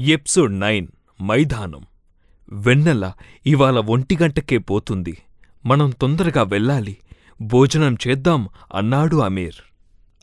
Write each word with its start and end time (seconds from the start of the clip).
ఎప్సోడ్ 0.00 0.60
nine 0.60 0.86
మైదానం. 1.22 1.86
వెన్నెల 2.52 3.12
ఇవాళ 3.46 3.78
ఒంటిగంటకే 3.78 4.58
పోతుంది. 4.58 5.18
మనం 5.66 5.90
తొందరగా 5.90 6.42
వెళ్ళాలి. 6.42 6.96
భోజనం 7.40 7.96
చేద్దాం 8.08 8.48
అన్నాడు 8.74 9.16
అమీర్. 9.16 9.54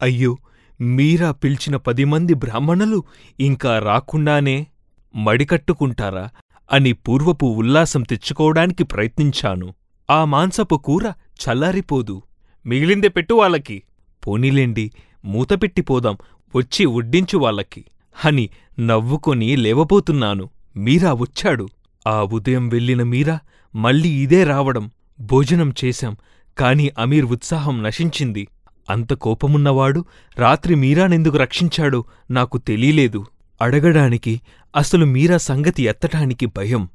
అయ్యో 0.01 0.37
మీరా 0.81 1.31
పిలిచిన 1.31 1.75
పది 1.75 2.05
మంది 2.05 2.33
బ్రాహ్మణులు 2.33 3.03
ఇంకా 3.39 3.79
రాకుండానే 3.79 4.67
మడికట్టుకుంటారా 5.15 6.29
అని 6.71 6.93
పూర్వపు 6.93 7.45
ఉల్లాసం 7.45 8.01
తెచ్చుకోవడానికి 8.01 8.83
ప్రయత్నించాను. 8.83 9.73
ఆ 10.09 10.25
మాంసపు 10.25 10.75
కూర 10.75 11.13
చల్లారిపోదు. 11.13 12.21
మిగిలిందే 12.65 13.07
పెట్టు 13.07 13.33
వాళ్ళకి. 13.33 13.83
పోనీలేండి 14.27 14.91
మూతపెట్టిపోదాం 15.25 16.17
వచ్చి 16.55 16.85
వడ్డించు 16.85 17.37
వాళ్ళకి 17.37 17.85
అని 18.25 18.49
నవ్వుకొని 18.79 19.55
లేవబోతున్నాను. 19.55 20.49
మీరా 20.77 21.13
వచ్చాడు. 21.13 21.67
ఆ 22.07 22.21
ఉదయం 22.21 22.69
వెళ్ళిన 22.69 23.03
మీరా 23.03 23.39
మళ్ళీ 23.75 24.09
ఇదే 24.09 24.43
రావడం. 24.43 24.91
భోజనం 25.19 25.73
చేశాం. 25.85 26.17
కాని 26.57 26.91
అమీర్ 26.99 27.25
ఉత్సాహం 27.25 27.83
నశించింది. 27.83 28.47
అంత 28.89 29.13
కోపమున్నవాడు 29.13 30.05
రాత్రి 30.37 30.75
మీరానెందుకు 30.75 31.37
రక్షించాడో 31.37 32.05
నాకు 32.31 32.57
తెలీలేదు 32.57 33.25
అడగడానికి 33.61 34.41
అసలు 34.75 35.05
మీరా 35.05 35.37
సంగతి 35.37 35.83
ఎత్తటానికి 35.83 36.45
భయం. 36.45 36.87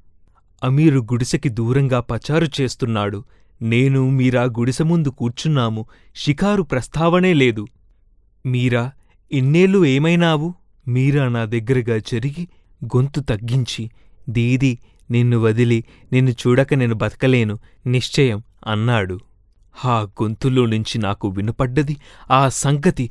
అమీరు 0.64 1.00
గుడిసెకి 1.00 1.48
దూరంగా 1.48 2.00
పచారు 2.00 2.46
చేస్తున్నాడు. 2.60 3.24
నేను 3.62 4.10
మీరా 4.10 4.42
గుడిసె 4.42 4.84
ముందు 4.84 5.08
కూర్చున్నాము. 5.08 5.86
షికారు 6.16 6.62
ప్రస్తావనే 6.62 7.34
లేదు. 7.34 7.66
మీరా 8.46 8.90
ఇన్నేళ్ళు 9.32 9.84
ఏమైనావు? 9.84 10.54
మీరా 10.88 11.28
నా 11.28 11.44
దగ్గరగా 11.44 11.98
జరిగి 11.98 12.48
గొంతు 12.84 13.20
తగ్గించి 13.20 13.90
దీదీ 14.28 14.78
నిన్ను 15.10 15.38
వదిలి 15.38 15.84
నిన్ను 16.12 16.30
చూడక 16.30 16.74
నేను 16.74 16.94
బతకలేను 16.94 17.58
నిశ్చయం 17.86 18.42
అన్నాడు. 18.66 19.20
ఆ 19.84 20.00
గొంతులో 20.02 20.66
నుంచి 20.66 20.98
నాకు 20.98 21.28
వినపడ్డది 21.28 21.96
ఆ 22.30 22.48
సంగతి 22.48 23.10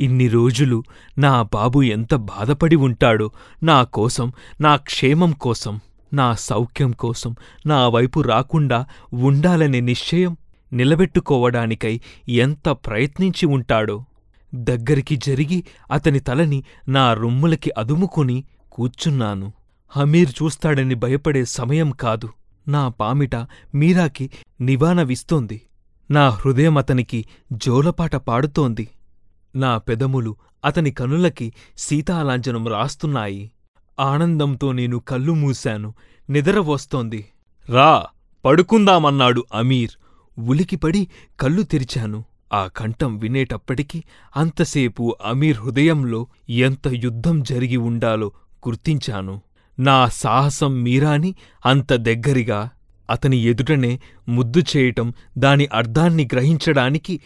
ఇన్ని 0.00 0.28
రోజులు 0.28 0.84
నా 1.18 1.42
బాబు 1.42 1.82
ఎంత 1.82 2.14
బాధపడి 2.14 2.76
ఉంటాడో 2.76 3.30
నా 3.62 3.84
కోసం 3.84 4.32
నా 4.60 4.76
క్షేమం 4.76 5.32
కోసం 5.32 5.80
నా 6.14 6.34
సౌఖ్యం 6.34 6.90
కోసం 6.92 7.36
నా 7.66 7.88
వైపు 7.88 8.20
రాకుండా 8.20 8.86
ఉండాలనే 9.12 9.80
నిశ్చయం 9.80 10.36
నిలబెట్టుకోవడానికై 10.72 12.00
ఎంత 12.28 12.68
ప్రయత్నించి 12.68 13.46
ఉంటాడో. 13.46 14.04
దగ్గరికి 14.54 15.16
జరిగి 15.16 15.64
అతని 15.90 16.20
తలని 16.20 16.64
నా 16.88 17.14
రొమ్ములకి 17.14 17.70
అదుముకొని 17.78 18.44
కూర్చున్నాను. 18.72 19.52
హమీర్ 19.88 20.34
చూస్తాడని 20.42 20.94
భయపడే 20.94 21.44
సమయం 21.44 21.90
కాదు. 21.90 22.28
నా 22.68 22.88
పామిట 22.88 23.34
మీరాకి 23.74 24.30
నివానవిస్తోంది 24.60 25.60
నా 26.10 26.28
హృదయం 26.28 26.78
అతనికి 26.78 27.24
జోలపాట 27.52 28.16
పాడుతోంది. 28.16 28.88
నా 29.56 29.78
పెదములు 29.78 30.36
అతని 30.64 30.90
కనులకి 30.90 31.52
సీతాలాంఛనం 31.78 32.68
రాస్తున్నాయి. 32.68 33.50
ఆనందంతో 34.00 34.72
నేను 34.72 34.98
కళ్ళు 34.98 35.32
మూశాను. 35.32 35.94
నిద్ర 36.30 36.58
వస్తోంది. 36.58 37.26
రా 37.68 38.06
పడుకుందామన్నాడు 38.44 39.44
అమీర్. 39.54 39.90
ఉలికిపడి 40.38 41.08
కళ్ళు 41.40 41.62
తెరిచాను. 41.62 42.24
ఆ 42.52 42.66
కంఠం 42.66 43.16
వినేటప్పటికి 43.16 44.04
అంతసేపు 44.36 45.16
అమీర్ 45.24 45.56
హృదయంలో 45.56 46.26
ఎంత 46.48 46.88
యుద్ధం 46.88 47.42
జరిగి 47.42 47.76
ఉండాలో 47.76 48.32
గుర్తించాను. 48.68 49.40
నా 49.80 50.08
సాహసం 50.08 50.82
మీరాని 50.82 51.34
అంత 51.66 51.92
దగ్గరిగా 51.92 52.70
అతని 53.10 53.36
ఎదుటనే 53.36 54.00
ముద్దు 54.28 54.62
చేయటం 54.76 55.12
దాని 55.38 55.66
అర్ధాన్ని 55.66 56.28
గ్రహించడానికి 56.32 57.20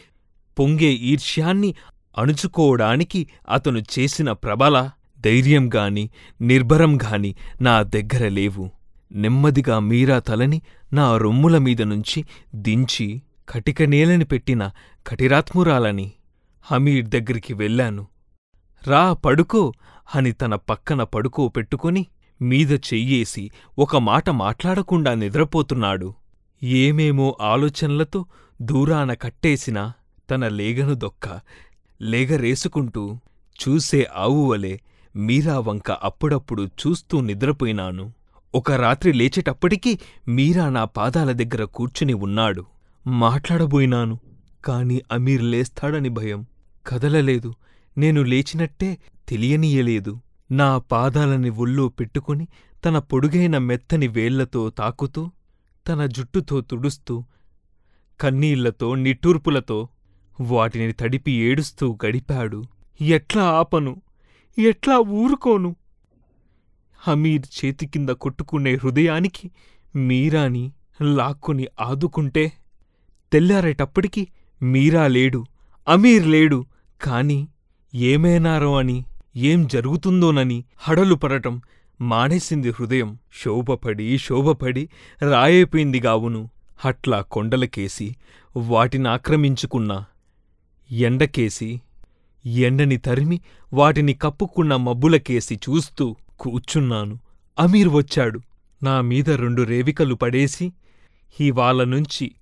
పొంగే 0.59 0.93
ఈర్ష్యాన్ని 0.93 1.75
అణుచుకోవడానికి 2.19 3.28
అతను 3.49 3.78
చేసిన 3.78 4.33
ప్రబల 4.33 4.91
ధైర్యంగాని 5.25 6.10
నిర్భరంగాని 6.41 7.34
నా 7.60 7.83
దగ్గర 7.83 8.28
లేవు. 8.28 8.71
నెమ్మదిగా 9.12 9.78
మీరా 9.78 10.19
తలని 10.19 10.62
నా 10.93 11.16
రొమ్ముల 11.16 11.59
మీద 11.59 11.83
నుంచి 11.83 12.25
దించి 12.54 13.22
కటిక 13.49 13.83
నేలని 13.83 14.25
పెట్టిన 14.25 14.71
కఠిరాత్మురాలని 15.07 16.13
హమీద్ 16.63 17.11
దగ్గరికి 17.11 17.55
వెళ్ళాను. 17.55 18.07
రా 18.87 19.13
పడుకో 19.13 19.73
అని 20.15 20.33
తన 20.33 20.55
పక్కన 20.55 21.03
పడుకో 21.03 21.49
పెట్టుకుని 21.49 22.07
మీద 22.43 22.73
చెయ్యేసి 22.73 23.51
ఒక 23.79 23.97
మాట 23.97 24.31
మాట్లాడకుండా 24.31 25.15
నిద్రపోతున్నాడు. 25.15 26.15
ఏమేమో 26.63 27.39
ఆలోచనలతో 27.41 28.27
దూరాన 28.63 29.15
కట్టేసిన 29.15 29.93
తన 30.31 30.49
లేగను 30.49 30.95
దొక్క 30.95 31.41
లేగరేసుకుంటూ 32.03 33.19
చూసే 33.63 34.07
ఆవువలే 34.17 34.81
మీరా 35.17 35.59
వంక 35.59 35.91
అప్పుడప్పుడు 35.91 36.63
చూస్తూ 36.63 37.21
నిద్రపోయినాను. 37.21 38.13
ఒక 38.55 38.73
రాత్రి 38.73 39.13
లేచేటప్పటికీ 39.13 39.99
మీరా 40.29 40.69
నా 40.69 40.84
పాదాల 40.84 41.33
దగ్గర 41.33 41.65
కూర్చుని 41.65 42.15
ఉన్నాడు. 42.15 42.65
మాట్లాడబోయినాను. 43.07 44.19
కాని 44.65 45.03
అమీర్ 45.12 45.43
లేస్తాడని 45.43 46.09
భయం. 46.09 46.47
కదలలేదు. 46.87 47.55
నేను 47.99 48.23
లేచినట్టే 48.23 48.99
తెలియనీయలేదు. 49.28 50.21
నా 50.50 50.78
పాదాలని 50.78 51.50
ఒళ్ళో 51.50 51.89
పెట్టుకుని 51.89 52.49
తన 52.84 52.99
పొడుగైన 52.99 53.59
మెత్తని 53.59 54.09
వేళ్ళతో 54.09 54.71
తాకుతూ 54.71 55.31
తన 55.89 56.06
జుట్టుతో 56.06 56.61
తుడుస్తూ 56.61 57.25
కన్నీళ్ళతో 58.21 58.95
నిట్టూర్పులతో 58.95 59.89
వాటిని 60.41 60.93
తడిపి 60.93 61.33
ఏడుస్తూ 61.33 61.99
గడిపాడు. 62.06 62.65
ఎట్లా 63.01 63.45
ఆపను? 63.45 64.03
ఎట్లా 64.59 64.99
ఊరుకోను? 64.99 65.77
హమీర్ 66.99 67.65
చేతికింద 67.65 68.09
కొట్టుకునే 68.09 68.75
హృదయానికి 68.75 69.51
మీరాని 69.97 70.72
లాక్కుని 71.03 71.67
ఆదుకుంటే 71.81 72.53
తెల్లారేటప్పటికి 73.33 74.28
మీరా 74.62 75.06
లేడు 75.06 75.47
అమీర్ 75.89 76.27
లేడు 76.27 76.65
కాని 77.03 77.49
ఏమైనారో 77.95 78.77
అని 78.77 79.05
ఏం 79.37 79.67
జరుగుతుందోనని 79.67 80.65
హడలు 80.78 81.15
పడటం 81.15 81.61
మానేసింది 82.00 82.71
హృదయం. 82.71 83.19
శోభపడి 83.45 84.19
శోభపడి 84.19 84.89
రాయైపోయింది 85.22 86.01
గావును. 86.01 86.51
హట్లా 86.78 87.21
కొండలకేసి 87.21 88.17
వాటినాక్రమించుకున్న 88.56 90.05
ఎండకేసి 90.91 91.81
ఎండని 92.47 92.97
తరిమి 92.97 93.41
వాటిని 93.72 94.15
కప్పుకున్న 94.15 94.77
మబ్బులకేసి 94.77 95.55
చూస్తూ 95.55 96.17
కూర్చున్నాను. 96.39 97.19
అమీర్ 97.59 97.89
వచ్చాడు. 97.89 98.41
నా 98.83 99.01
మీద 99.01 99.31
రెండు 99.31 99.62
రేవికలు 99.62 100.15
పడేసి 100.15 100.72
ఇవాళ 101.41 101.84
నుంచి 101.84 102.33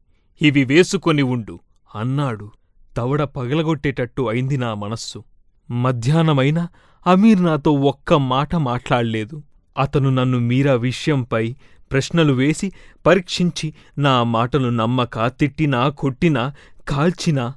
ఇవి 0.43 0.65
వేసుకొని 0.65 1.23
ఉండు. 1.23 1.59
అన్నాడు. 1.95 2.51
తవడ 2.97 3.23
పగలగొట్టేటట్టు 3.23 4.23
అయింది 4.23 4.57
నా 4.57 4.75
మనస్సు. 4.75 5.25
మధ్యాహ్నమైనా 5.71 6.69
అమీర్ 7.07 7.45
నాతో 7.45 7.73
ఒక్క 7.73 8.15
మాట 8.15 8.57
మాట్లాడలేదు. 8.57 9.43
అతను 9.79 10.11
నన్ను 10.11 10.39
మీరా 10.39 10.75
విషయంపై 10.75 11.57
ప్రశ్నలు 11.93 12.33
వేసి 12.33 12.73
పరీక్షించి 13.07 13.75
నా 13.99 14.23
మాటను 14.23 14.71
నమ్మక 14.71 15.27
తిట్టినా 15.27 15.89
కొట్టినా 15.89 16.55
కాల్చినా 16.89 17.55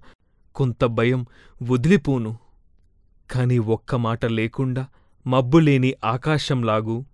కొంత 0.55 0.85
భయం 0.85 1.25
వదిలిపోను. 1.63 2.37
కాని 3.31 3.59
ఒక్క 3.59 3.95
మాట 3.95 4.25
లేకుండా 4.25 4.85
మబ్బులేని 5.27 5.93
ఆకాశంలాగూ 6.05 7.05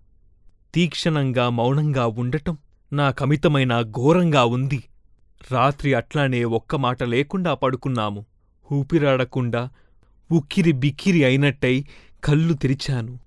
తీక్షణంగా 0.73 1.49
మౌనంగా 1.49 2.08
ఉండటం 2.08 2.58
నాకమితమైన 2.94 3.82
ఘోరంగా 3.82 4.46
ఉంది. 4.46 4.84
రాత్రి 5.52 5.94
అట్లానే 5.94 6.44
ఒక్క 6.44 6.76
మాట 6.76 7.03
లేకుండా 7.03 7.53
పడుకున్నాము. 7.53 8.26
ఊపిరాడకుండా 8.72 9.70
ఉక్కిరి 10.32 10.72
బిక్కిరి 10.72 11.24
అయినట్టై 11.24 11.86
కళ్ళు 12.24 12.53
తెరిచాను. 12.53 13.20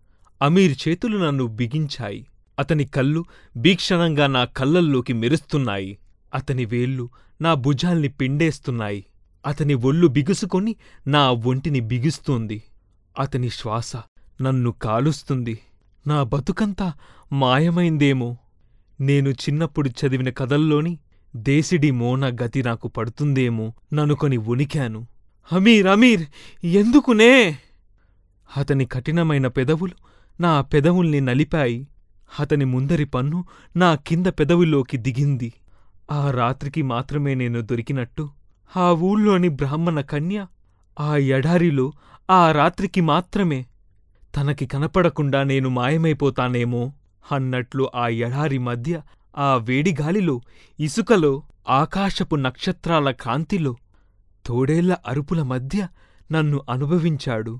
అమీర్ 0.42 0.88
చేతులు 0.88 1.18
నన్ను 1.18 1.46
బిగించాయి. 1.46 2.26
అతని 2.58 2.84
కళ్ళు 2.84 3.24
భీక్షణంగా 3.56 4.26
నా 4.26 4.44
కళ్ళల్లోకి 4.44 5.12
మెరుస్తున్నాయి. 5.12 5.98
అతని 6.34 6.64
వేళ్ళు 6.64 7.08
నా 7.40 7.54
భుజాల్ని 7.54 8.08
పిండేస్తున్నాయి. 8.08 9.04
అతని 9.46 9.74
ఒళ్ళు 9.74 10.06
బిగుసుకొని 10.06 10.76
నా 11.06 11.30
ఒంటిని 11.30 11.80
బిగుస్తోంది. 11.80 12.62
అతని 13.18 13.50
శ్వాస 13.50 13.96
నన్ను 14.42 14.70
కాలుస్తుంది. 14.70 15.58
నా 16.06 16.22
బతుకంతా 16.22 16.92
మాయమైందేమో. 17.32 18.36
నేను 19.00 19.28
చిన్నప్పుడు 19.28 19.88
చదివిన 19.88 20.30
కథల్లోని 20.30 20.98
దేశిడి 21.36 21.90
మోన 21.90 22.36
గతి 22.44 22.62
నాకు 22.62 22.88
పడుతుందేమో 22.88 23.72
ననుకొని 23.92 24.36
ఉనికాను. 24.36 25.06
అమీర్ 25.52 25.86
అమీర్ 25.86 26.26
ఎందుకునే? 26.66 27.58
అతని 28.56 28.84
కఠినమైన 28.84 29.46
పెదవులు 29.46 29.92
నా 30.40 30.60
పెదవుల్ని 30.60 31.20
నలిపాయి. 31.20 31.88
అతని 32.40 32.64
ముందరి 32.64 33.04
పన్ను 33.04 33.44
నా 33.76 33.94
కింద 33.94 34.26
పెదవిలోకి 34.26 34.96
దిగింది. 34.96 35.52
ఆ 36.10 36.30
రాత్రికి 36.30 36.82
మాత్రమే 36.82 37.34
నేను 37.34 37.60
దొరికినట్టు 37.60 38.28
ఆ 38.76 38.90
ఊళ్ళోని 38.90 39.48
బ్రాహ్మణ 39.48 40.00
కన్య 40.00 40.46
ఆ 41.00 41.16
ఎడారిలో 41.16 41.92
ఆ 42.30 42.52
రాత్రికి 42.52 43.00
మాత్రమే. 43.00 43.66
తనకి 44.36 44.66
కనపడకుండా 44.66 45.42
నేను 45.42 45.68
మాయమైపోతానేమో 45.68 46.92
అన్నట్లు 47.32 47.90
ఆ 47.94 48.08
ఎడారి 48.08 48.58
మధ్య 48.58 49.00
ఆ 49.38 49.56
వేడిగాలిలో 49.56 50.40
ఇసుకలో 50.80 51.42
ఆకాశపు 51.68 52.36
నక్షత్రాల 52.36 53.10
కాంతిలో 53.10 53.76
తోడేళ్ళ 54.46 54.96
అరుపుల 55.06 55.42
మధ్య 55.42 55.88
నన్ను 56.32 56.60
అనుభవించాడు 56.70 57.58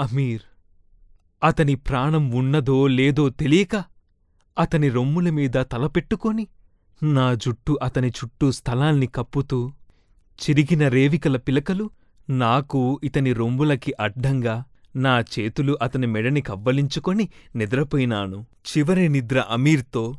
అమీర్. 0.00 0.42
అతని 1.44 1.74
ప్రాణం 1.74 2.30
ఉన్నదో 2.30 2.86
లేదో 2.86 3.28
తెలియక 3.28 3.84
అతని 4.58 4.88
రొమ్ముల 4.88 5.30
మీద 5.30 5.52
తలపెట్టుకొని 5.72 6.46
నా 7.02 7.34
జుట్టు 7.34 7.78
అతని 7.82 8.08
చుట్టూ 8.08 8.52
స్థలాల్ని 8.52 9.06
కప్పుతూ 9.06 9.72
చిరిగిన 10.40 10.88
రేవికల 10.88 11.36
పిలకలు 11.36 11.90
నాకు 12.30 13.00
ఇతని 13.04 13.32
రొమ్ములకి 13.32 13.94
అడ్డంగా 14.00 14.64
నా 14.96 15.20
చేతులు 15.20 15.78
అతని 15.82 16.06
మెడని 16.06 16.40
కవ్వలించుకొని 16.40 17.28
నిద్రపోయినాను. 17.56 18.46
చివరి 18.68 19.08
నిద్ర 19.08 19.44
అమీర్తో 19.50 20.14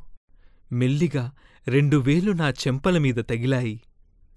మెల్లిగా 0.72 1.32
రెండు 1.68 1.98
వేలు 1.98 2.32
నా 2.32 2.50
చెంపలమీద 2.50 3.16
తగిలాయి. 3.16 3.82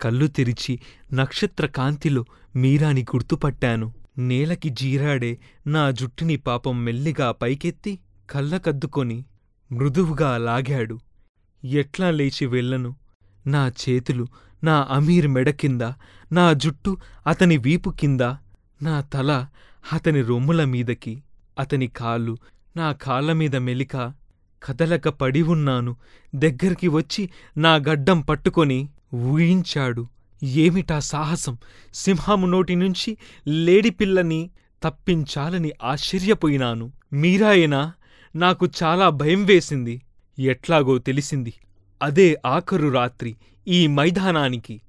కళ్ళు 0.01 0.27
తెరిచి 0.27 0.81
నక్షత్ర 1.13 1.67
కాంతిలో 1.67 2.25
మీరాని 2.57 3.03
గుర్తుపట్టాను. 3.03 3.95
నేలకి 4.19 4.69
జీరాడే 4.69 5.39
నా 5.67 5.91
జుట్టుని 5.91 6.37
పాపం 6.37 6.85
మెల్లిగా 6.85 7.33
పైకెత్తి 7.33 7.99
కళ్ళకద్దుకొని 8.31 9.25
మృదువుగా 9.73 10.39
లాగాడు. 10.39 10.99
ఎట్లా 11.65 12.11
లేచి 12.11 12.47
వెళ్ళను? 12.47 12.97
నా 13.47 13.73
చేతులు 13.89 14.27
నా 14.65 14.87
అమీర్ 14.91 15.29
మెడ 15.29 15.51
కింద 15.51 15.83
నా 16.33 16.53
జుట్టు 16.53 16.97
అతని 17.27 17.57
వీపు 17.57 17.91
కింద 17.91 18.21
నా 18.83 19.01
తల 19.01 19.47
అతని 19.93 20.21
రొమ్ముల 20.21 20.65
మీదకి 20.65 21.23
అతని 21.59 21.87
కాళ్ళు 21.87 22.39
నా 22.77 22.93
కాళ్ళమీద 22.93 23.57
మెలిక 23.57 24.13
కదలక 24.65 25.09
పడి 25.09 25.43
ఉన్నాను. 25.43 25.97
దగ్గరికి 26.35 26.89
వచ్చి 26.89 27.31
నా 27.57 27.75
గడ్డం 27.75 28.21
పట్టుకొని 28.21 28.89
ఊయించాడు 29.15 30.07
ఏమిటా 30.43 30.99
సాహసం? 30.99 31.59
సింహము 31.95 32.47
నోటి 32.47 32.75
నుంచి 32.75 33.19
లేడిపిల్లని 33.49 34.51
తప్పించాలని 34.83 35.73
ఆశ్చర్యపోయినాను. 35.83 36.93
మీరాయనా? 37.13 37.93
నాకు 38.37 38.69
చాలా 38.83 39.09
భయం 39.09 39.45
వేసింది. 39.45 40.03
ఎట్లాగో 40.39 40.99
తెలిసింది. 40.99 41.55
అదే 42.03 42.37
ఆఖరు 42.47 42.89
రాత్రి 42.89 43.37
ఈ 43.69 43.87
మైదానానికి. 43.87 44.81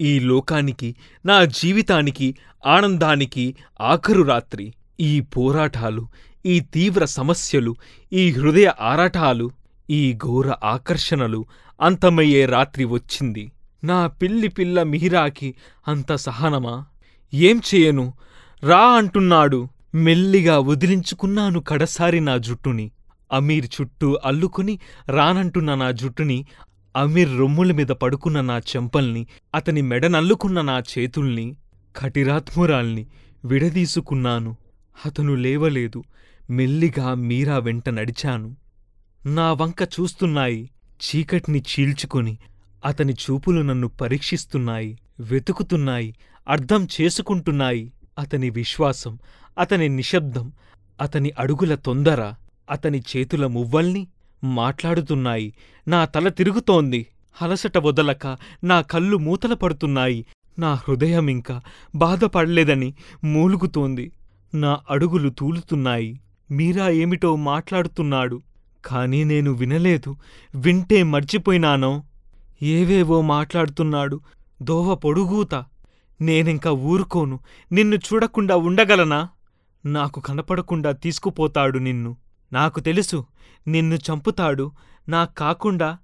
ఈ 0.00 0.18
లోకానికి 0.18 0.96
నా 1.26 1.44
జీవితానికి 1.44 2.36
ఆనందానికి 2.66 3.56
ఆఖరు 3.80 4.22
రాత్రి. 4.22 4.74
ఈ 5.00 5.20
పోరాటాలు 5.20 6.08
ఈ 6.46 6.60
తీవ్ర 6.60 7.04
సమస్యలు 7.04 7.76
ఈ 8.12 8.32
హృదయ 8.32 8.72
ఆరాటాలు 8.80 9.50
ఈ 9.90 10.12
ఘోర 10.12 10.52
ఆకర్షణలు 10.64 11.46
అంతమయ్యే 11.80 12.46
రాత్రి 12.46 12.84
వచ్చింది. 12.84 13.52
నా 13.84 14.06
పిల్లి 14.06 14.48
పిల్ల 14.48 14.82
మిహిరాకి 14.82 15.54
అంత 15.88 16.14
సహనమా? 16.14 16.86
ఏం 17.34 17.60
చేయను? 17.74 18.14
రా 18.62 18.80
అంటున్నాడు. 18.80 19.68
మెల్లిగా 19.94 20.58
వదిలించుకున్నాను 20.58 21.60
కడసారి 21.60 22.20
నా 22.20 22.36
జుట్టుని. 22.36 22.90
అమీర్ 23.32 23.66
చుట్టూ 23.80 24.18
అల్లుకుని 24.24 24.78
రానంటున్న 25.08 25.74
నా 25.74 25.90
జుట్టుని 25.90 26.46
అమీర్ 26.96 27.38
రొమ్ముల 27.38 27.72
మీద 27.72 27.86
పడుకున్న 27.86 28.40
నా 28.40 28.58
చెంపల్ని 28.58 29.26
అతని 29.54 29.82
మెడనల్లుకున్న 29.82 30.60
నా 30.60 30.82
చేతుల్ని 30.98 31.56
కటిరాత్మురాల్ని 31.96 33.06
విడదీసుకున్నాను. 33.44 34.56
అతను 35.06 35.34
లేవలేదు. 35.34 36.04
మెల్లిగా 36.50 37.14
మీరా 37.14 37.58
వెంట 37.58 37.88
నడిచాను. 37.88 38.56
నా 39.26 39.52
వంక 39.52 39.82
చూస్తున్నాయి. 39.82 40.70
చీకటిని 40.98 41.58
చీల్చుకుని 41.58 42.38
అతని 42.84 43.12
చూపులు 43.12 43.62
నన్ను 43.62 43.88
పరీక్షిస్తున్నాయి. 43.88 44.98
వెతుకుతున్నాయి. 45.20 46.14
అర్థం 46.48 46.88
చేసుకుంటున్నాయి. 47.00 47.92
అతని 48.18 48.50
విశ్వాసం 48.50 49.18
అతని 49.58 49.88
నిశ్శబ్దం 49.88 50.52
అతని 51.00 51.32
అడుగుల 51.38 51.74
తొందర 51.74 52.32
అతని 52.70 53.02
చేతుల 53.16 53.46
మువ్వల్ని 53.46 54.08
మాట్లాడుతున్నాయి. 54.44 55.54
నా 55.88 56.04
తల 56.04 56.28
తిరుగుతోంది. 56.28 57.06
అలసట 57.42 57.78
వదలక 57.78 58.26
నా 58.64 58.80
కళ్ళు 58.80 59.16
మూతల 59.16 59.54
పడుతున్నాయి. 59.54 60.26
నా 60.58 60.74
హృదయమింక 60.74 61.60
బాధపడలేదని 61.94 62.94
మూలుగుతోంది. 63.24 64.12
నా 64.54 64.80
అడుగులు 64.90 65.28
తూలుతున్నాయి. 65.28 66.20
మీరా 66.50 66.88
ఏమిటో 66.88 67.36
మాట్లాడుతున్నాడు. 67.36 68.42
కాని 68.84 69.24
నేను 69.24 69.50
వినలేదు. 69.50 70.16
వింటే 70.54 71.02
మర్చిపోయినానో. 71.02 72.02
ఏవేవో 72.62 73.20
మాట్లాడుతున్నాడు. 73.20 74.20
దోవ 74.62 74.94
పొడుగూత. 74.94 75.54
నేనింక 76.20 76.66
ఊరుకోను. 76.66 77.40
నిన్ను 77.72 77.96
చూడకుండా 77.96 78.56
ఉండగలనా? 78.56 79.28
నాకు 79.86 80.20
కనపడకుండా 80.20 80.92
తీసుకుపోతాడు 80.92 81.78
నిన్ను. 81.78 82.16
నాకు 82.52 82.80
తెలుసు. 82.80 83.26
నిన్ను 83.66 83.94
చంపుతాడు. 83.94 84.72
నా 85.08 85.24
కాకుండా 85.24 85.98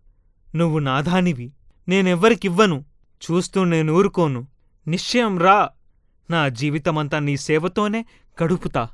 నువ్వు 0.57 0.79
నాదానివి 0.79 1.53
నేనెవ్వరికివ్వను. 1.89 2.85
చూస్తూ 3.31 3.65
నేనూరుకోను. 3.65 4.47
నిశ్చయం 4.87 5.39
రా. 5.39 5.69
నా 6.31 6.49
జీవితమంతా 6.49 7.19
నీ 7.19 7.37
సేవతోనే 7.37 8.05
గడుపుతా 8.43 8.89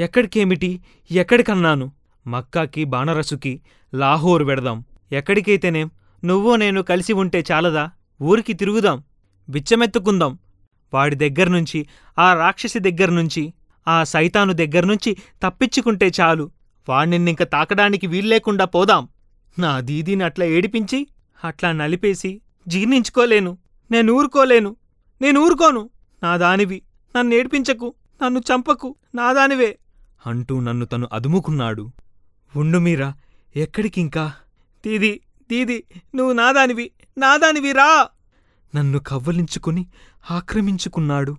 ఎక్కడికేమిటి? 0.00 0.80
ఎక్కడికన్నాను? 1.10 1.92
మక్కాకి 2.26 2.84
బాణరసుకి 2.84 3.60
లాహోర్ 3.94 4.42
వెడదాం. 4.42 4.84
ఎక్కడికైతేనేం? 5.12 5.90
నువ్వో 6.24 6.56
నేను 6.56 6.82
కలిసి 6.82 7.12
ఉంటే 7.12 7.44
చాలదా? 7.52 7.90
ఊరికి 8.22 8.52
తిరుగుదాం. 8.52 9.02
బిచ్చమెత్తుకుందాం. 9.48 10.38
వాడి 10.94 11.16
దగ్గర్నుంచి 11.16 11.86
ఆ 12.18 12.34
రాక్షసి 12.34 12.78
దగ్గర్నుంచి 12.78 13.54
ఆ 13.88 14.04
సైతాను 14.04 14.52
దగ్గర్నుంచి 14.52 15.16
తప్పించుకుంటే 15.42 16.12
చాలు. 16.20 16.50
వాణ్ణిన్నింక 16.88 17.42
తాకడానికి 17.42 18.06
వీల్లేకుండా 18.06 18.64
పోదాం. 18.64 19.08
నా 19.58 19.80
దీదీని 19.80 20.24
అట్లా 20.24 20.46
ఏడిపించి 20.46 21.06
అట్లా 21.44 21.72
నలిపేసి 21.72 22.40
జీర్ణించుకోలేను. 22.68 23.58
నేను 23.90 24.12
ఊరుకోలేను 24.12 24.76
నేను 25.22 25.40
ఊరుకోను 25.40 25.90
నా 26.22 26.36
దానివి 26.36 26.82
నన్ను 27.16 27.34
ఏడిపించకు 27.34 27.94
నన్ను 28.24 28.40
చంపకు. 28.40 28.94
నా 29.14 29.32
దానివే 29.32 29.78
అంటూ 30.26 30.60
నన్ను 30.60 30.86
తను 30.86 31.08
అదుముకున్నాడు. 31.12 31.90
ఉండు 32.56 32.78
మీరా 32.78 33.14
ఎక్కడికింకా? 33.56 34.32
దీది 34.86 35.20
దీది 35.50 35.84
నువ్వు 36.14 36.32
నాదానివి. 36.32 36.90
నాదానివి 37.18 37.72
రా. 37.72 38.08
నన్ను 38.74 38.98
కవ్వలించుకుని 38.98 39.86
ఆక్రమించుకున్నాడు. 40.30 41.36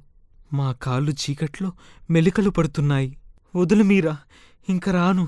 మా 0.54 0.72
కాళ్ళు 0.72 1.12
చీకట్లో 1.12 1.72
మెలికలు 2.12 2.50
పడుతున్నాయి. 2.50 3.18
వదులు 3.56 3.84
మీరా 3.84 4.18
ఇంక 4.70 4.90
రాను. 4.90 5.28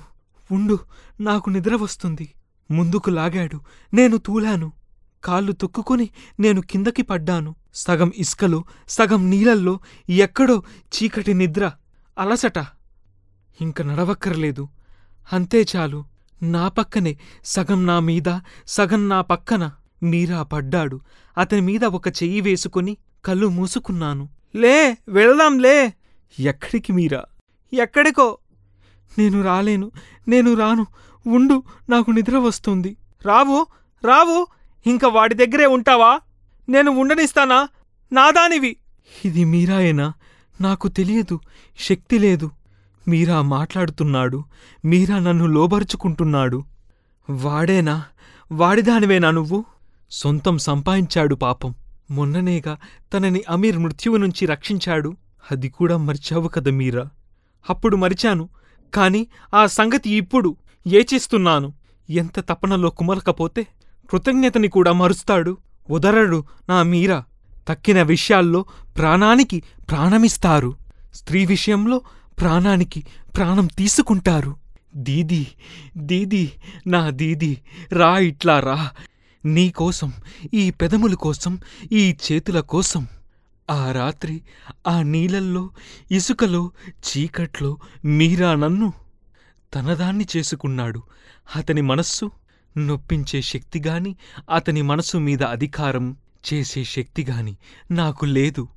ఉండు 0.52 0.80
నాకు 1.22 1.50
నిద్ర 1.50 1.76
వస్తుంది. 1.76 2.34
ముందుకు 2.72 3.10
లాగాడు. 3.10 3.60
నేను 3.94 4.18
తూలాను. 4.18 4.72
కాళ్ళు 5.24 5.52
తొక్కుకొని 5.52 6.10
నేను 6.40 6.62
కిందకి 6.62 7.02
పడ్డాను. 7.02 7.56
సగం 7.74 8.12
ఇసుకలో 8.16 8.64
సగం 8.88 9.30
నీళ్ళల్లో 9.30 9.80
ఎక్కడో 10.10 10.64
చీకటి 10.80 11.34
నిద్ర 11.34 11.72
అలసట. 12.20 12.58
ఇంక 13.62 13.82
నడవక్కర్లేదు. 13.82 14.70
అంతే 15.34 15.66
చాలు. 15.76 16.06
నా 16.44 16.68
పక్కనే 16.68 17.18
సగం 17.46 17.86
నా 17.86 18.00
మీద 18.00 18.40
సగం 18.68 19.10
నా 19.10 19.22
పక్కన 19.22 19.72
మీరా 20.04 20.44
పడ్డాడు. 20.44 21.02
అతని 21.38 21.62
మీద 21.62 21.86
ఒక 21.86 22.08
చెయ్యి 22.08 22.42
వేసుకుని 22.42 22.98
కళ్ళు 23.26 23.48
మూసుకున్నాను. 23.48 24.30
లే 24.56 24.98
వెళదాం 25.10 25.60
లే. 25.60 25.94
ఎక్కడికి 26.40 26.94
మీరా? 26.94 27.24
ఎక్కడికో? 27.74 28.38
నేను 29.18 29.44
రాలేను 29.44 29.92
నేను 30.28 30.54
రాను. 30.54 30.88
ఉండు 31.28 31.64
నాకు 31.90 32.12
నిద్ర 32.12 32.38
వస్తుంది. 32.38 32.98
రావు 33.26 33.68
రావు. 34.06 34.48
ఇంక 34.88 35.06
వాడి 35.06 35.34
దగ్గరే 35.36 35.66
ఉంటావా? 35.66 36.20
నేను 36.70 36.92
ఉండనిస్తానా? 36.92 37.68
నాదానివి. 38.14 38.78
ఇది 39.26 39.46
మీరాయేనా? 39.46 40.14
నాకు 40.62 40.88
తెలియదు 40.88 41.40
శక్తి 41.80 42.20
లేదు. 42.20 42.52
మీరా 43.08 43.42
మాట్లాడుతున్నాడు 43.42 44.44
మీరా 44.86 45.20
నన్ను 45.20 45.46
లోబరుచుకుంటున్నాడు. 45.46 46.64
వాడేనా? 47.30 48.04
వాడిదానివేనా 48.52 49.32
నువ్వు? 49.32 49.66
సొంతం 50.12 50.58
సంపాదించాడు 50.58 51.36
పాపం. 51.36 51.74
మొన్ననేగా 52.12 52.78
తనని 53.14 53.44
అమీర్ 53.50 53.78
మృత్యువు 53.78 54.18
నుంచి 54.18 54.46
రక్షించాడు. 54.46 55.16
అది 55.52 55.70
కూడా 55.70 55.98
మర్చావు 55.98 56.48
కదా 56.48 56.72
మీరా? 56.72 57.10
అప్పుడు 57.70 57.96
మరిచాను 57.96 58.50
కాని 58.94 59.28
ఆ 59.54 59.66
సంగతి 59.66 60.10
ఇప్పుడు 60.10 60.56
ఏచేస్తున్నాను. 60.88 61.74
ఎంత 62.10 62.40
తపనలో 62.40 62.90
కుమలకపోతే 62.90 63.68
కృతజ్ఞతని 64.10 64.68
కూడా 64.68 64.92
మరుస్తాడు. 64.92 65.58
ఉదరడు 65.90 66.44
నా 66.70 66.84
మీరా 66.84 67.24
తక్కిన 67.68 68.02
విషయాల్లో 68.02 68.66
ప్రాణానికి 68.98 69.64
ప్రాణమిస్తారు. 69.92 70.76
స్త్రీ 71.14 71.46
విషయంలో 71.46 72.02
ప్రాణానికి 72.40 73.06
ప్రాణం 73.38 73.68
తీసుకుంటారు. 73.68 74.56
దీదీ 74.96 75.48
దీదీ 75.98 76.52
నా 76.88 77.10
దీదీ 77.10 77.58
రా 77.94 78.18
ఇట్లా 78.18 78.60
రా. 78.60 78.90
నీకోసం 79.46 80.14
ఈ 80.54 80.72
పెదముల 80.72 81.14
కోసం 81.14 81.60
ఈ 81.92 82.16
చేతుల 82.32 82.60
కోసం. 82.60 83.08
ఆ 83.70 83.92
రాత్రి 83.92 84.42
ఆ 84.88 85.02
నీళ్ళల్లో 85.02 85.70
ఇసుకలో 86.12 86.72
చీకట్లో 86.92 87.78
మీరా 88.06 88.56
నన్ను 88.56 88.94
తనదాన్ని 89.76 90.26
చేసుకున్నాడు. 90.38 91.02
అతని 91.56 91.82
మనస్సు 91.82 92.32
నొప్పించే 92.78 93.42
శక్తిగాని 93.42 94.16
అతని 94.56 94.82
మనసు 94.82 95.18
మీద 95.18 95.44
అధికారం 95.44 96.18
చేసే 96.54 96.84
శక్తిగాని 96.84 97.56
నాకు 97.92 98.26
లేదు. 98.26 98.68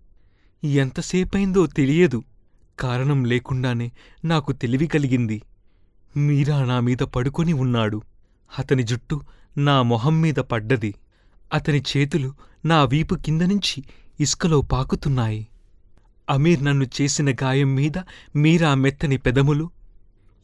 ఎంతసేపైందో 0.64 1.66
తెలియదు. 1.66 2.22
కారణం 2.78 3.25
లేకుండానే 3.25 3.92
నాకు 4.25 4.52
తెలివి 4.52 4.87
కలిగింది. 4.87 5.42
మీరా 6.16 6.64
నా 6.64 6.80
మీద 6.80 6.96
పడుకొని 6.96 7.52
ఉన్నాడు. 7.52 8.02
అతని 8.58 8.82
జుట్టు 8.82 9.20
నా 9.58 9.82
మొహం 9.82 10.20
మీద 10.20 10.34
పడ్డది. 10.34 10.94
అతని 11.52 11.82
చేతులు 11.96 12.34
నా 12.64 12.84
వీపు 12.84 13.14
కింద 13.14 13.42
నుంచి 13.42 13.84
ఇసుకలో 14.20 14.61
పాకుతున్నాయి. 14.61 15.46
అమీర్ 16.30 16.64
నన్ను 16.64 16.87
చేసిన 17.00 17.30
గాయం 17.30 17.75
మీద 17.75 17.99
మీరా 18.37 18.75
మెత్తని 18.75 19.16
పెదములు. 19.16 19.70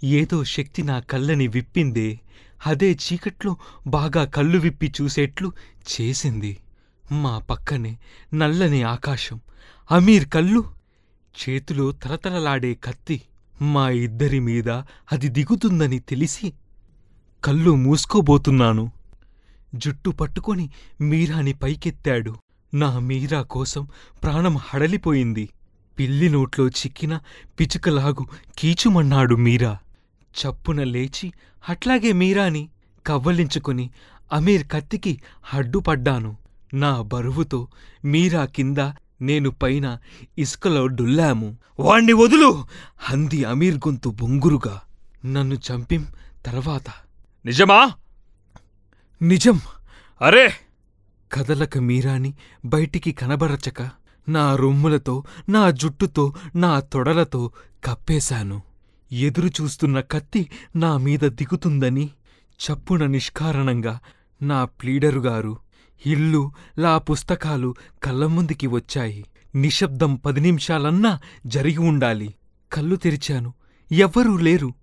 ఏదో 0.05 0.45
శక్తి 0.45 0.83
నా 0.83 1.01
కళ్ళని 1.01 1.47
విప్పిందే. 1.47 2.21
అదే 2.67 2.93
చీకట్లో 2.93 3.57
బాగా 3.87 4.25
కళ్ళు 4.25 4.59
విప్పి 4.59 4.93
చూసేట్లు 5.03 5.53
చేసింది. 6.01 6.59
మా 7.13 7.39
పక్కనే 7.39 7.99
నల్లని 8.35 8.83
ఆకాశం 8.83 9.41
అమీర్ 9.91 10.29
కళ్ళు 10.29 10.65
చేతిలో 11.39 11.93
తలతలలాడే 11.93 12.75
కత్తి 12.75 13.23
మా 13.63 13.91
ఇద్దరి 13.91 14.39
మీద 14.39 14.69
అది 15.13 15.29
దిగుతుందని 15.29 15.99
తెలిసి 15.99 16.53
కళ్ళు 17.45 17.75
మూసుకోబోతున్నాను. 17.75 18.93
జుట్టు 19.75 20.11
పట్టుకొని 20.11 20.71
మీరాని 21.01 21.53
పైకెత్తాడు. 21.53 22.37
నా 22.75 22.99
మీరా 22.99 23.43
కోసం 23.43 23.89
ప్రాణం 24.23 24.57
హడలిపోయింది. 24.57 25.49
పిల్లి 25.99 26.29
నోట్లో 26.29 26.69
చిక్కిన 26.69 27.21
పిచుకలాగు 27.61 28.27
కీచుమన్నాడు 28.59 29.35
మీరా. 29.35 29.79
చప్పున 30.35 30.85
లేచి 30.85 31.33
అట్లాగే 31.69 32.13
మీరాని 32.13 32.69
కవ్వలించుకుని 33.07 33.91
అమీర్ 34.33 34.67
కత్తికి 34.73 35.21
అడ్డుపడ్డాను 35.53 36.37
నా 36.75 37.03
బరువుతో 37.03 37.69
మీరా 38.05 38.45
కింద 38.45 38.79
నేను 39.21 39.51
పైన 39.51 39.99
ఇసుకలో 40.39 40.87
డుల్లాము. 40.87 41.57
వాణ్ణి 41.81 42.13
వదులు! 42.13 42.65
అంది 43.09 43.45
అమీర్ 43.45 43.77
గొంతు 43.77 44.09
బొంగురుగా. 44.09 44.81
నన్ను 45.25 45.55
చంపిం 45.55 46.07
తర్వాత. 46.47 46.89
నిజమా? 47.45 47.91
నిజం. 49.23 49.61
అరే! 50.21 50.53
కదలక 51.33 51.79
మీరాని 51.79 52.35
బయటికి 52.65 53.13
కనబరచక 53.13 53.91
నా 54.29 54.57
రొమ్ములతో 54.57 55.25
నా 55.49 55.71
జుట్టుతో 55.71 56.35
నా 56.57 56.81
తొడలతో 56.81 57.51
కప్పేశాను. 57.85 58.63
ఎదురుచూస్తున్న 59.13 60.01
కత్తి 60.01 60.51
నా 60.77 60.97
మీద 60.97 61.21
దిగుతుందని 61.21 62.11
చప్పున 62.61 63.07
నిష్కారణంగా 63.07 63.99
నా 64.43 64.65
ప్లీడరుగారు 64.65 65.59
ఇల్లు 66.07 66.53
లా 66.79 66.99
పుస్తకాలు 66.99 67.75
కళ్ళ 68.03 68.27
ముందుకి 68.27 68.67
వచ్చాయి. 68.67 69.25
నిశ్శబ్దం 69.55 70.15
పది 70.15 70.41
నిమిషాలన్నా 70.41 71.21
జరిగి 71.47 71.79
ఉండాలి. 71.79 72.35
కళ్ళు 72.73 72.97
తెరిచాను. 72.97 73.53
ఎవ్వరూ 73.93 74.37
లేరు. 74.37 74.75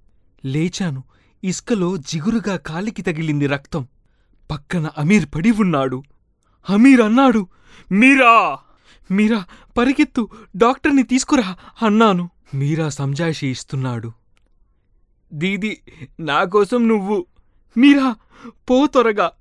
లేచాను. 0.46 1.04
ఇసుకలో 1.44 1.98
జిగురుగా 1.98 2.56
కాలికి 2.56 3.02
తగిలింది 3.02 3.48
రక్తం. 3.48 3.88
పక్కన 4.52 4.90
అమీర్ 4.98 5.26
పడి 5.36 5.52
ఉన్నాడు. 5.52 6.04
అమీర్ 6.70 7.02
అన్నాడు 7.02 7.48
మీరా! 7.92 8.60
మీరా! 9.12 9.46
పరిగెత్తు! 9.78 10.30
డాక్టర్ని 10.56 11.04
తీసుకురా! 11.04 11.56
అన్నాను. 11.82 12.30
మీరా 12.54 12.90
సంజాయిషి 12.90 13.48
ఇస్తున్నాడు. 13.48 14.12
దీది 15.34 15.82
నాకోసం 16.20 16.88
నువ్వు. 16.88 17.26
మీరా 17.78 18.16
పో 18.70 18.86
త్వరగా. 18.86 19.32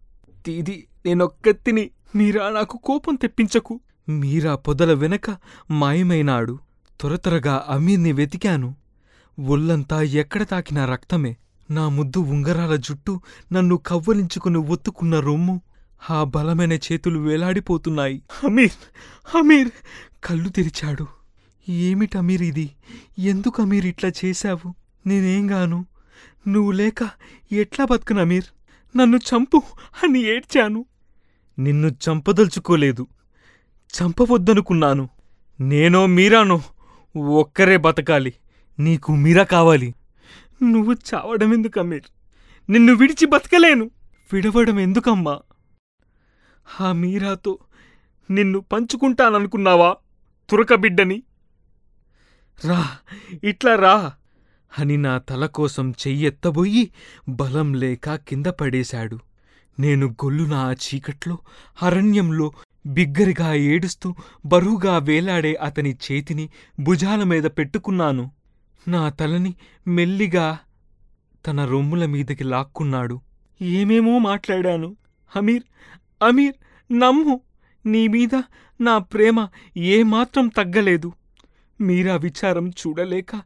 దీది 0.48 0.86
నేనొక్కత్తిని 1.06 1.90
మీరా 2.16 2.50
నాకు 2.50 2.78
కోపం 2.78 3.14
తెప్పించకు. 3.14 3.80
మీరా 4.08 4.54
పొదల 4.54 4.92
వెనక 4.92 5.36
మాయమైనాడు. 5.70 6.58
త్వరత్వరగా 7.00 7.64
అమీర్ని 7.68 8.12
వెతికాను. 8.12 8.74
ఒళ్ళంతా 9.40 10.02
ఎక్కడ 10.02 10.42
తాకినా 10.42 10.84
రక్తమే. 10.84 11.36
నా 11.70 11.88
ముద్దు 11.88 12.18
ఉంగరాల 12.18 12.76
జుట్టు 12.76 13.20
నన్ను 13.52 13.76
కవ్వలించుకుని 13.76 14.58
ఒత్తుకున్న 14.58 15.20
రొమ్ము. 15.20 15.60
ఆ 16.10 16.24
బలమైన 16.24 16.72
చేతులు 16.72 17.18
వేలాడిపోతున్నాయి. 17.18 18.22
అమీర్ 18.44 19.06
అమీర్. 19.36 19.70
కళ్ళు 20.24 20.48
తెరిచాడు. 20.48 21.23
ఏమిటి 21.68 22.18
అమీర్ 22.18 22.42
ఇది? 22.42 22.70
ఎందుకు 23.18 23.62
అమీర్ 23.62 23.86
ఇట్లా 23.86 24.10
చేశావు? 24.24 24.74
నేనేంగాను 25.06 25.86
నువ్వు 26.48 26.70
లేక 26.70 27.10
ఎట్లా 27.52 27.84
బతుకును 27.84 28.20
అమీర్? 28.20 28.44
నన్ను 28.96 29.16
చంపు 29.16 29.62
అని 30.02 30.22
ఏడ్చాను. 30.22 30.84
నిన్ను 31.58 31.88
చంపదలుచుకోలేదు. 31.88 33.06
చంపవద్దనుకున్నాను. 34.00 35.08
నేనో 35.60 36.06
మీరానో 36.06 36.62
ఒక్కరే 37.16 37.76
బతకాలి. 37.76 38.34
నీకు 38.78 39.14
మీరా 39.14 39.42
కావాలి. 39.42 39.94
నువ్వు 40.62 40.92
చావడం 40.92 41.54
ఎందుకు 41.54 41.80
అమీర్? 41.80 42.04
నిన్ను 42.72 42.94
విడిచి 42.94 43.26
బతకలేను. 43.26 43.90
విడవడం 44.32 44.80
ఎందుకమ్మా? 44.80 45.38
ఆ 46.80 46.92
మీరాతో 46.92 47.58
నిన్ను 48.30 48.60
పంచుకుంటాననుకున్నావా? 48.60 49.96
తురకబిడ్డని 50.50 51.22
రా 52.64 52.88
ఇట్లా 53.44 53.74
రా 53.74 54.12
అని 54.78 54.96
నా 54.96 55.18
తల 55.18 55.46
కోసం 55.46 55.90
చెయ్యెత్తబోయి 55.90 56.90
బలం 57.28 57.74
లేక 57.74 58.14
కింద 58.14 58.46
పడేశాడు. 58.46 59.18
నేను 59.80 60.06
గొల్లున 60.06 60.54
ఆ 60.54 60.72
చీకట్లో 60.72 61.38
అరణ్యంలో 61.82 62.52
బిగ్గరిగా 62.86 63.54
ఏడుస్తూ 63.54 64.14
బరువుగా 64.44 64.98
వేలాడే 64.98 65.54
అతని 65.54 65.96
చేతిని 66.12 66.50
భుజాల 66.80 67.22
మీద 67.22 67.42
పెట్టుకున్నాను. 67.42 68.30
నా 68.88 69.08
తలని 69.08 69.54
మెల్లిగా 69.88 70.58
తన 71.46 71.64
రొమ్ముల 71.64 72.06
మీదకి 72.06 72.44
లాక్కున్నాడు. 72.44 73.20
ఏమేమో 73.62 74.18
మాట్లాడాను. 74.18 74.96
అమీర్ 75.36 75.62
అమీర్ 76.24 76.54
నమ్ము 76.92 77.40
నీ 77.86 78.08
మీద 78.08 78.42
నా 78.80 78.98
ప్రేమ 78.98 79.48
ఏమాత్రం 79.76 80.48
తగ్గలేదు. 80.48 81.12
మీరా 81.80 82.16
విచారం 82.16 82.68
చూడలేక 82.68 83.36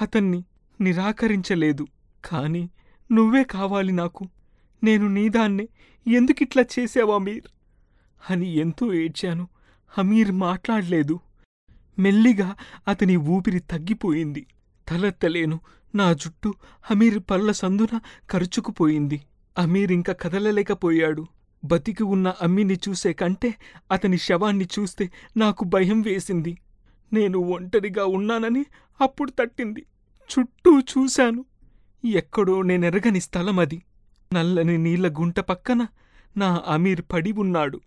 అతన్ని 0.00 0.44
నిరాకరించలేదు. 0.80 1.86
కాని 2.24 2.68
నువ్వే 3.12 3.44
కావాలి 3.44 3.92
నాకు. 3.92 4.28
నేను 4.84 5.06
నీదాన్నే 5.06 5.68
ఎందుకిట్లా 6.08 6.64
చేసావా 6.78 7.18
మీర్ 7.18 7.42
అని 8.30 8.56
ఎంతో 8.56 8.94
ఏడ్చాను. 8.94 9.48
హమీర్ 9.88 10.32
మాట్లాడలేదు. 10.32 11.20
మెల్లిగా 11.98 12.56
అతని 12.88 13.16
ఊపిరి 13.16 13.60
తగ్గిపోయింది. 13.60 14.46
తలెత్తలేను. 14.88 15.60
నా 15.94 16.12
జుట్టు 16.12 16.54
హమీర్ 16.82 17.18
పళ్ళ 17.30 17.52
సందున 17.52 18.00
కరుచుకుపోయింది. 18.30 19.22
అమీర్ 19.58 19.92
కదలలేకపోయాడు. 20.10 21.26
బతికి 21.64 22.02
ఉన్న 22.02 22.34
అమ్మిని 22.42 22.74
చూసే 22.74 23.12
కంటే 23.12 23.54
అతని 23.92 24.18
శవాన్ని 24.18 24.68
చూస్తే 24.78 25.10
నాకు 25.36 25.64
భయం 25.64 26.00
వేసింది. 26.02 26.58
నేను 27.12 27.38
ఒంటరిగా 27.38 28.04
ఉన్నానని 28.04 28.64
అప్పుడు 29.00 29.30
తట్టింది. 29.30 29.86
చుట్టూ 30.32 30.80
చూశాను. 30.80 31.44
ఎక్కడో 32.04 32.62
నేనెరగని 32.62 33.20
స్థలం 33.20 33.58
అది. 33.58 33.82
నల్లని 34.34 34.78
నీళ్ళ 34.78 35.20
గుంట 35.20 35.40
పక్కన 35.40 35.86
నా 36.36 36.62
అమీర్ 36.66 37.02
పడి 37.12 37.32
ఉన్నాడు. 37.32 37.80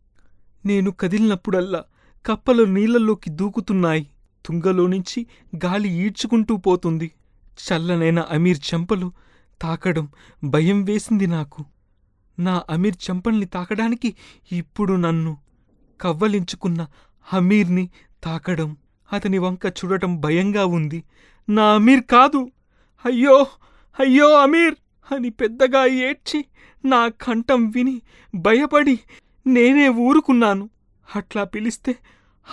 నేను 0.66 0.92
కదిలినప్పుడల్లా 0.92 1.84
కప్పలు 2.26 2.64
నీళ్ళలోకి 2.64 3.30
దూకుతున్నాయి. 3.30 4.10
తుంగలోనుంచి 4.46 5.28
గాలి 5.66 5.90
ఈడ్చుకుంటూ 5.90 6.58
పోతుంది. 6.58 7.12
చల్లనైన 7.54 8.20
అమీర్ 8.20 8.74
చెంపలు 8.74 9.12
తాకడం 9.62 10.10
భయం 10.44 10.84
వేసింది 10.84 11.28
నాకు. 11.28 11.66
నా 12.40 12.64
అమీర్ 12.70 12.96
చెంపల్ని 13.10 13.46
తాకడానికి 13.46 14.16
ఇప్పుడు 14.52 14.94
నన్ను 14.94 15.38
కవ్వలించుకున్న 16.02 16.88
అమీర్ని 17.34 17.90
తాకడం 18.24 18.78
అతని 19.14 19.38
వంక 19.38 19.66
చూడటం 19.66 20.22
భయంగా 20.22 20.66
ఉంది. 20.66 21.04
నా 21.50 21.74
అమీర్ 21.74 22.02
కాదు. 22.02 22.52
అయ్యో 23.06 23.48
అయ్యో 24.00 24.34
అమీర్ 24.34 24.76
అని 25.14 25.30
పెద్దగా 25.30 25.86
ఏడ్చి 25.86 26.46
నా 26.86 27.08
కంఠం 27.08 27.70
విని 27.70 28.02
భయపడి 28.36 29.00
నేనే 29.48 29.90
ఊరుకున్నాను. 29.90 30.70
అట్లా 31.16 31.44
పిలిస్తే 31.44 31.96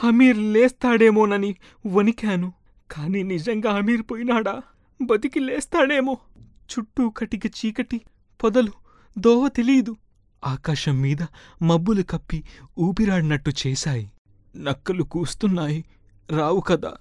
అమీర్ 0.04 0.38
లేస్తాడేమోనని 0.38 1.56
వణికాను. 1.87 2.52
కాని 2.90 3.23
నిజంగా 3.23 3.73
అమీర్ 3.73 4.02
పోయినాడా? 4.02 4.62
బతికి 5.02 5.40
లేస్తాడేమో. 5.40 6.18
చుట్టూ 6.42 7.11
కటిక 7.11 7.47
చీకటి 7.47 8.00
పొదలు 8.44 8.73
దోవ 9.18 9.49
తెలీదు. 9.49 9.97
ఆకాశం 10.44 11.00
మీద 11.00 11.18
మబ్బులు 11.62 12.02
కప్పి 12.02 12.44
ఊపిరాడినట్టు 12.78 13.52
చేశాయి. 13.66 14.11
నక్కలు 14.56 15.02
కూస్తున్నాయి. 15.02 15.85
రావు 16.31 16.61
కదా? 16.61 16.95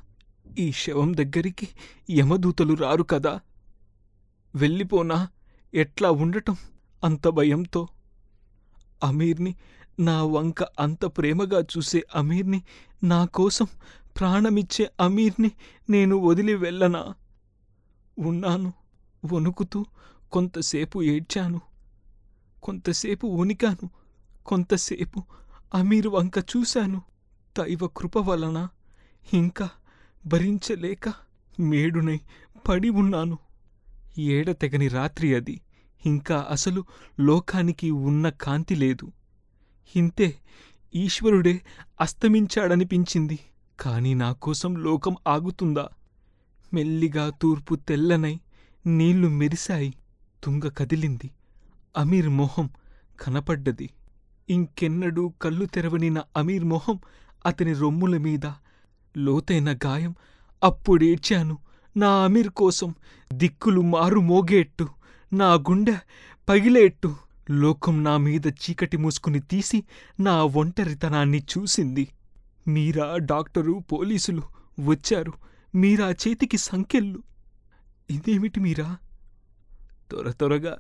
ఈ 0.60 0.72
శవం 0.72 1.18
దగ్గరికి 1.18 1.68
యమదూతలు 2.10 2.74
రారు 2.74 3.04
కదా? 3.04 3.40
వెళ్ళిపోనా? 4.56 5.28
ఎట్లా 5.74 6.12
ఉండటం 6.12 6.58
అంత 7.04 7.28
భయంతో? 7.28 7.88
అమీర్ని 9.04 9.56
నా 10.00 10.24
వంక 10.24 10.64
అంత 10.64 11.06
ప్రేమగా 11.06 11.62
చూసే 11.62 12.04
అమీర్ని 12.16 12.64
నా 13.04 13.26
కోసం 13.26 13.68
ప్రాణమిచ్చే 14.20 14.92
అమీర్ని 15.00 15.52
నేను 15.90 16.16
వదిలి 16.16 16.56
వెళ్ళనా? 16.56 17.14
ఉన్నాను 18.20 18.74
వణుకుతూ 19.34 19.86
కొంతసేపు 20.32 21.04
ఏడ్చాను 21.04 21.62
కొంతసేపు 22.64 23.28
వణికాను 23.28 23.90
కొంతసేపు 24.46 25.24
అమీర్ 25.74 26.08
వంక 26.08 26.34
చూశాను. 26.38 27.02
దైవ 27.60 27.88
కృప 27.88 28.18
వలన 28.18 28.68
ఇంకా 29.34 29.70
భరించలేక 30.26 31.14
మేడునై 31.60 32.20
పడి 32.70 32.90
ఉన్నాను. 32.90 33.38
ఏడతెగని 34.18 34.88
రాత్రి 34.88 35.36
అది. 35.36 35.62
ఇంకా 36.06 36.48
అసలు 36.50 36.86
లోకానికి 37.20 37.92
ఉన్న 37.92 38.30
కాంతి 38.30 38.76
లేదు. 38.76 39.12
ఇంతే 39.96 40.36
ఈశ్వరుడే 40.96 41.62
అస్తమించాడనిపించింది. 42.02 43.40
కాని 43.80 44.16
నాకోసం 44.16 44.76
లోకం 44.76 45.16
ఆగుతుందా? 45.28 45.90
మెల్లిగా 46.74 47.30
తూర్పు 47.30 47.76
తెల్లనై 47.76 48.40
నీళ్ళు 48.86 49.28
మెరిశాయి. 49.28 49.94
తుంగ 50.44 50.70
కదిలింది. 50.78 51.32
అమీర్ 51.98 52.30
మొహం 52.30 52.70
కనపడ్డది. 53.22 53.90
ఇంకెన్నడూ 54.50 55.30
కళ్ళు 55.30 55.66
తెరవని 55.66 56.10
నా 56.10 56.24
అమీర్ 56.38 56.64
మొహం 56.64 57.00
అతని 57.46 57.74
రొమ్ముల 57.74 58.18
మీద 58.18 58.46
లోతైన 59.18 59.78
గాయం 59.86 60.16
అప్పుడేడ్చాను. 60.64 61.58
నా 61.98 62.24
అమీర్ 62.24 62.50
కోసం 62.50 62.96
దిక్కులు 63.34 63.82
మారుమోగేట్టు. 63.82 64.88
నా 65.34 65.54
గుండె 65.54 65.96
పగిలేట్టు. 66.50 67.16
లోకం 67.52 68.04
నా 68.04 68.18
మీద 68.18 68.48
చీకటి 68.48 68.98
మూసుకుని 68.98 69.40
తీసి 69.40 69.84
నా 70.20 70.44
ఒంటరితనాన్ని 70.44 71.40
చూసింది. 71.40 72.08
మీరా 72.68 73.18
డాక్టరు 73.18 73.84
పోలీసులు 73.92 74.42
వచ్చారు. 74.80 75.34
మీరా 75.76 76.12
చేతికి 76.12 76.58
సంకెళ్ళు 76.58 77.24
ఇదేమిటి 78.10 78.60
మీరా? 78.60 78.98
త్వర 80.10 80.32
త్వరగా 80.32 80.78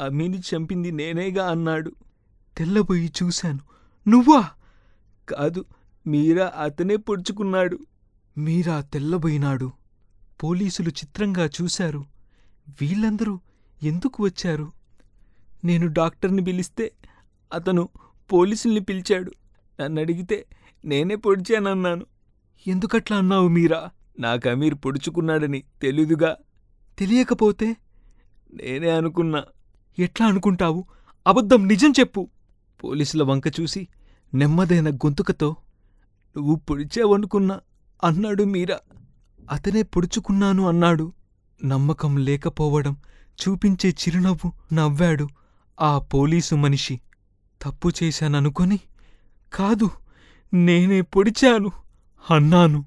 అమీని 0.00 0.38
చంపింది 0.38 0.92
నేనేగా 0.92 1.50
అన్నాడు. 1.50 1.92
తెల్లబోయి 2.56 3.12
చూశాను. 3.22 3.58
నువ్వా? 4.08 4.50
కాదు. 5.28 5.64
మీరా 6.06 6.52
అతనే 6.56 6.96
పొడుచుకున్నాడు. 6.96 7.78
మీరా 8.38 8.80
తెల్లబోయినాడు. 8.80 9.72
పోలీసులు 10.42 10.88
చిత్రంగా 10.88 11.46
చూశారు. 11.46 12.04
వీళ్ళందరూ 12.80 13.40
ఎందుకు 13.82 14.22
వచ్చారు? 14.22 14.72
నేను 15.64 15.86
డాక్టర్ని 15.86 16.44
పిలిస్తే 16.44 16.92
అతను 17.52 17.88
పోలీసుల్ని 18.32 18.80
పిలిచాడు. 18.80 19.32
నన్నడిగితే 19.80 20.46
నేనే 20.84 21.14
పొడిచానన్నాను. 21.14 22.06
ఎందుకట్లా 22.66 23.16
అన్నావు 23.16 23.48
మీరా? 23.48 23.90
నాకు 24.20 24.48
అమీర్ 24.48 24.74
పొడుచుకున్నాడని 24.74 25.64
తెలీదుగా 25.82 26.36
తెలియకపోతే? 26.98 27.76
నేనే 28.54 28.90
అనుకున్నా. 28.90 29.44
ఎట్లా 29.98 30.26
అనుకుంటావు? 30.26 30.84
అబద్ధం 31.26 31.68
నిజం 31.68 31.92
చెప్పు. 32.00 32.28
పోలీసుల 32.84 33.22
వంక 33.22 33.60
చూసి 33.60 33.88
నెమ్మదైన 34.34 34.90
గొంతుకతో 34.90 35.56
నువ్వు 36.36 36.54
పొడిచావనుకున్నా 36.54 37.60
అన్నాడు 38.04 38.44
మీరా. 38.44 38.78
అతనే 39.50 39.82
పొడుచుకున్నాను 39.82 40.68
అన్నాడు. 40.68 41.12
నమ్మకం 41.64 42.16
లేకపోవడం 42.16 42.96
చూపించే 43.40 43.90
చిరునవ్వు 43.90 44.74
నవ్వాడు 44.74 45.28
ఆ 45.80 45.98
పోలీసు 45.98 46.54
మనిషి. 46.54 47.00
తప్పు 47.62 47.90
చేశాననుకొని 48.02 48.80
కాదు 49.52 49.90
నేనే 50.54 51.00
పొడిచాను 51.00 51.70
అన్నాను. 52.30 52.84